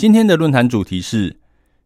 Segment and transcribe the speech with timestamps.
[0.00, 1.36] 今天的论坛主题是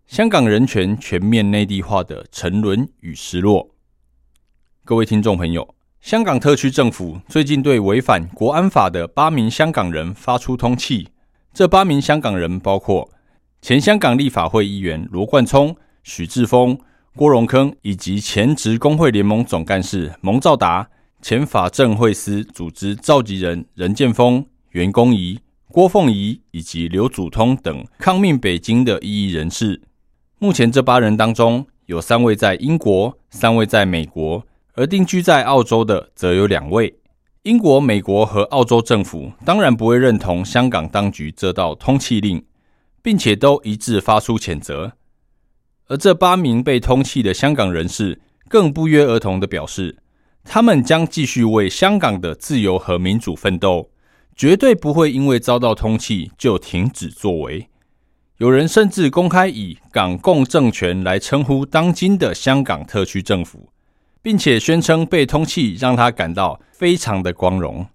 [0.07, 3.75] 香港人权全面内地化的沉沦与失落。
[4.85, 11.09] 各位听众朋友，香港特区政府最近对违反国安法的八名香港人发出通缉，
[11.53, 13.11] 这八名香港人包括
[13.61, 16.79] 前香港立法会议员罗冠聪、许志峰、
[17.17, 20.89] 郭荣铿，以及前职工会联盟总干事蒙兆达。
[21.21, 25.41] 前法政会司组织召集人任建峰、袁公仪、
[25.75, 29.83] 郭凤仪以及刘祖通等抗命北京的异议人士，
[30.39, 37.01] 目前这八人当中有三位在英国，三位在美国，而定居在澳洲的则有两位。
[37.43, 42.45] 英国、美国和澳洲政府当然不会认同香港当局这道通缉令，
[43.03, 44.93] 并且都一致发出谴责。
[45.89, 49.97] 而这八名被通缉的香港人士更不约而同的表示。
[50.45, 53.91] 他们将继续为香港的自由和民主奋斗，
[54.37, 57.69] 绝对不会因为遭到通缉就停止作为。
[58.39, 63.69] 有人甚至公开以“港共政权”来称呼当今的香港特区政府，
[64.21, 67.87] 并且宣称被通缉让他感到非常的光荣。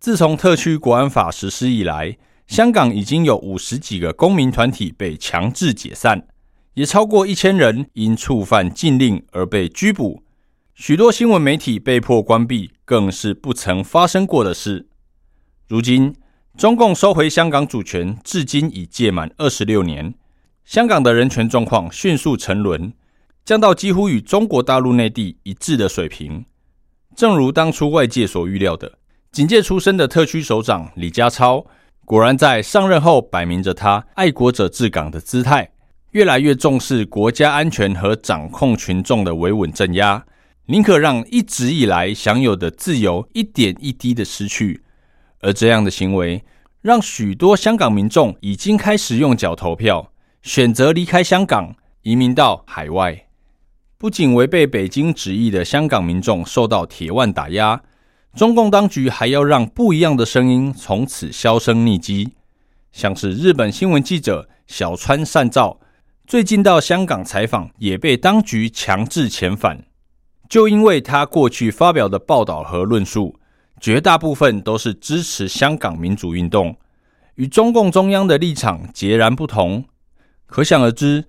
[0.00, 2.16] 自从特区国安法实施以来，
[2.48, 6.26] 香港已经有五十几个公民团体被强制解散，
[6.74, 10.24] 也超过一千人因触犯禁令而被拘捕。
[10.74, 14.88] 许多新闻媒体被迫关闭，更是不曾发生过的事。
[15.68, 16.14] 如今，
[16.56, 20.14] 中共收回香港主权，至今已届满二十六年，
[20.64, 22.94] 香港的人权状况迅速沉沦，
[23.44, 26.46] 降到几乎与中国大陆内地一致的水平。
[27.14, 28.96] 正如当初外界所预料的，
[29.30, 31.66] 警界出身的特区首长李家超，
[32.06, 35.70] 果然在上任后摆明着他爱国者治港的姿态，
[36.12, 40.24] 越来越重视国家安全和掌控群众的维稳镇压。
[40.64, 44.82] 宁可让一直以来享有的自由一点一滴的失去，
[45.40, 46.44] 而这样的行为
[46.80, 50.12] 让许多香港民众已经开始用脚投票，
[50.42, 53.26] 选择离开香港，移民到海外。
[53.96, 57.82] 不仅违背北京旨意的香港民众受到铁腕打压，
[58.36, 62.34] 中共当局还要让不一样的声音从此销声匿迹。
[62.92, 65.80] 像是日本新闻记者小川善照，
[66.26, 69.84] 最近到香港采访，也被当局强制遣返。
[70.48, 73.38] 就因为他过去发表的报道和论述，
[73.80, 76.76] 绝大部分都是支持香港民主运动，
[77.36, 79.84] 与中共中央的立场截然不同。
[80.46, 81.24] 可想而知，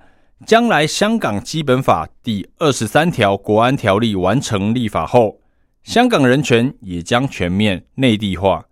[0.46, 5.42] 将来香港基本法第二十三条国安条例完成立法后，
[5.84, 8.66] 香港人权也将全面内地化，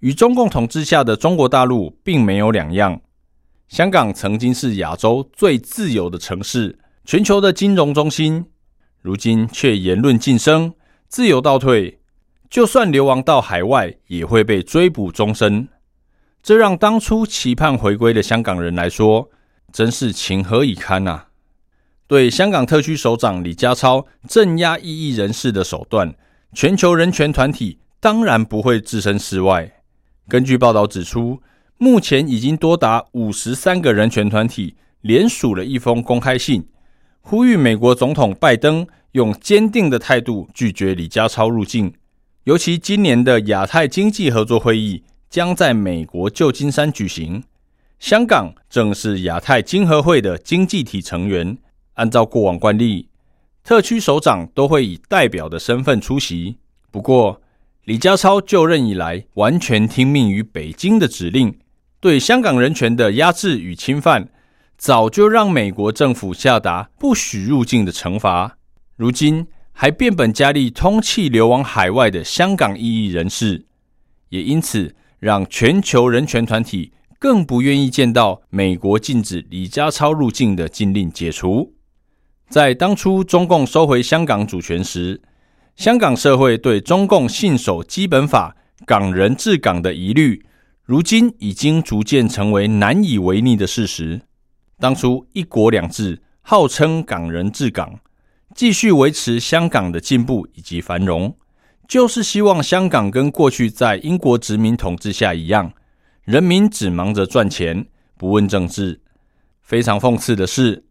[0.00, 3.00] 与中共统治下的中国大陆并没有两样。
[3.68, 8.46] 香港曾经是亚洲最自由的城市，全球的金融中心。
[9.00, 10.74] 如今却言论晋升，
[11.08, 11.99] 自由倒退，
[12.50, 15.68] 就算流亡到海外，也会被追捕终身。
[16.42, 19.30] 这让当初期盼回归的香港人来说，
[19.72, 21.26] 真是情何以堪呐！
[22.08, 26.12] 对香港特区首长李家超镇压异议人士的手段，
[26.52, 29.80] 全球人权团体当然不会置身事外。
[30.28, 31.40] 根据报道指出，
[31.78, 36.66] 目前已经多达五十三个人权团体联署了一封公开信。
[37.20, 41.94] 呼吁美国总统拜登用坚定的态度拒绝李家超入境，
[42.44, 47.44] 尤其今年的亚太经济合作会议将在美国旧金山举行，
[47.98, 51.58] 香港正是亚太经合会的经济体成员。
[51.94, 53.10] 按照过往惯例，
[53.62, 56.56] 特区首长都会以代表的身份出席。
[56.90, 57.42] 不过，
[57.84, 61.58] 李家超就任以来，完全听命于北京的指令，
[62.00, 64.30] 对香港人权的压制与侵犯。
[64.78, 68.56] 早就让美国政府下达不许入境的惩罚，
[68.96, 69.46] 如今
[69.82, 73.64] 还变本加厉通气流亡海外的香港异议人士，
[74.28, 81.72] 也因此让全球人权团体更不愿意见到美国禁止李家超入境的禁令解除。
[82.50, 85.22] 在当初中共收回香港主权时，
[85.76, 88.54] 香港社会对中共信守基本法、
[88.84, 90.44] 港人治港的疑虑，
[90.84, 94.20] 如今已经逐渐成为难以违逆的事实。
[94.78, 97.98] 当初“一国两制”号称港人治港，
[98.54, 101.36] 继续维持香港的进步以及繁荣，
[101.88, 105.72] 就是希望香港跟过去在英国殖民统治下一样，
[106.24, 107.86] 人民只忙着赚钱，
[108.16, 109.00] 不问政治。
[109.62, 110.84] 非常讽刺的是，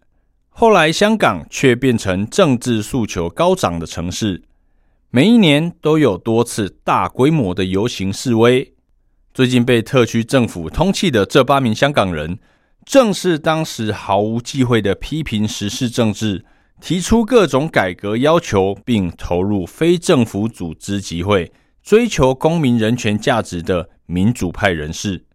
[0.50, 4.44] 后来香港却变成政治诉求高涨的城市，
[5.12, 8.74] 每一年都有多次大规模的游行示威。
[9.34, 12.40] 最近被特区政府通缉的这八名香港人，
[12.86, 16.46] 正是当时毫无忌讳的批评时事政治。
[16.82, 21.52] 提出各种改革要求，并投入非政府组织集会，
[21.84, 25.26] 追求公民人权价值的民主派人士。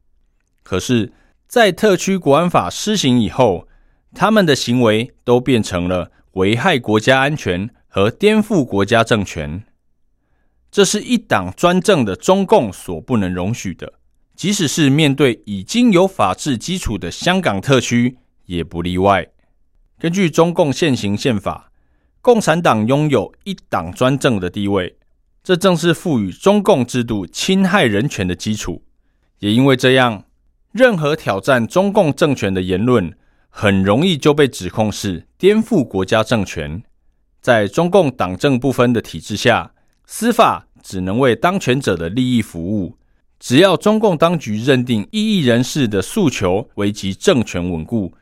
[0.62, 1.12] 可是，
[1.46, 3.68] 在特区国安法施行以后，
[4.14, 9.62] 他们的行为都变成了危害国家安全和颠覆国家政权。
[10.70, 13.92] 这是一党专政的中共所不能容许的，
[14.34, 18.16] 即使是面对已经有法治基础的香港特区，
[18.46, 19.28] 也不例外。
[20.04, 21.72] 根据中共现行宪法，
[22.20, 24.98] 共产党拥有一党专政的地位，
[25.42, 28.82] 这正是赋予中共制度侵害人权的基础。
[29.38, 30.24] 也因为这样，
[30.72, 33.16] 任何挑战中共政权的言论，
[33.48, 36.82] 很容易就被指控是颠覆国家政权。
[37.40, 39.72] 在中共党政不分的体制下，
[40.04, 42.98] 司法只能为当权者的利益服务。
[43.40, 48.12] 只要中共当局认定异议人士的诉求危及政权稳固。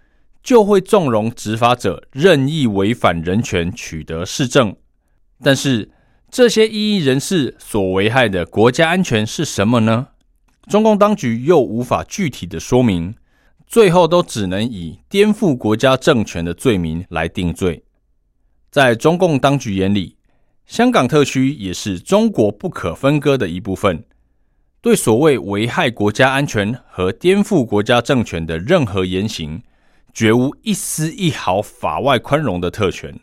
[0.43, 4.75] 就会纵容执法者任意违反人权，取得市政。
[5.43, 5.91] 但是，
[6.31, 10.09] 这些异议人士所危害的国家安全是什么呢？
[10.69, 13.15] 中共当局又无法具体的说明，
[13.67, 17.83] 最后都只能以颠覆国家政权的罪名来定罪。
[18.71, 20.17] 在中共当局眼里，
[20.65, 24.05] 香港特区也是中国不可分割的一部分。
[24.81, 29.63] 对所谓危害国家安全和颠覆国家政权的任何言行，
[30.13, 33.19] 绝无一丝一毫法外宽容的特权。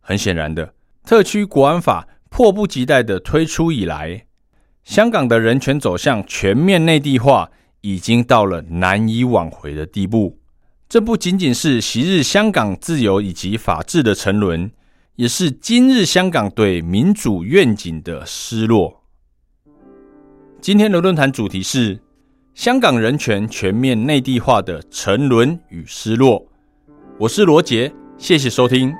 [0.00, 0.74] 很显然的，
[1.04, 4.26] 特区国安法迫不及待的推出以来，
[4.84, 7.50] 香港的人权走向全面内地化，
[7.80, 10.38] 已经到了难以挽回的地步。
[10.88, 14.70] 这不仅仅是昔日香港自由以及法治的沉沦，
[15.16, 19.02] 也是今日香港对民主愿景的失落。
[20.60, 22.03] 今天的论坛主题是。
[22.54, 26.46] 香港人权全面内地化的沉沦与失落，
[27.18, 28.94] 我是罗杰，谢谢收听。